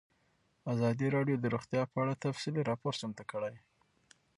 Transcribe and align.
ازادي 0.73 1.07
راډیو 1.15 1.35
د 1.39 1.45
روغتیا 1.53 1.83
په 1.91 1.97
اړه 2.03 2.13
تفصیلي 2.25 2.61
راپور 2.69 2.93
چمتو 3.01 3.23
کړی. 3.31 3.55